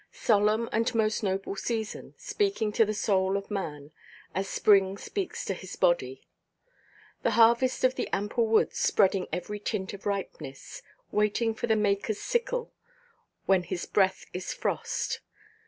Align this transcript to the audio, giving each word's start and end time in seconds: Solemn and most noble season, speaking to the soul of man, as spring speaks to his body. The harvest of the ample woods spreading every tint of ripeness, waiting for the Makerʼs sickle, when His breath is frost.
Solemn 0.11 0.67
and 0.71 0.95
most 0.95 1.21
noble 1.21 1.55
season, 1.55 2.15
speaking 2.17 2.71
to 2.71 2.85
the 2.85 2.93
soul 2.95 3.37
of 3.37 3.51
man, 3.51 3.91
as 4.33 4.47
spring 4.47 4.97
speaks 4.97 5.45
to 5.45 5.53
his 5.53 5.75
body. 5.75 6.23
The 7.21 7.29
harvest 7.37 7.83
of 7.83 7.93
the 7.93 8.09
ample 8.11 8.47
woods 8.47 8.79
spreading 8.79 9.27
every 9.31 9.59
tint 9.59 9.93
of 9.93 10.07
ripeness, 10.07 10.81
waiting 11.11 11.53
for 11.53 11.67
the 11.67 11.75
Makerʼs 11.75 12.15
sickle, 12.15 12.73
when 13.45 13.61
His 13.61 13.85
breath 13.85 14.25
is 14.33 14.51
frost. 14.55 15.19